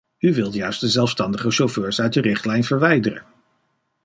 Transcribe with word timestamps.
U 0.19 0.33
wilt 0.33 0.53
juist 0.53 0.79
de 0.81 0.87
zelfstandige 0.89 1.51
chauffeurs 1.51 2.01
uit 2.01 2.13
de 2.13 2.21
richtlijn 2.21 2.63
verwijderen. 2.63 3.23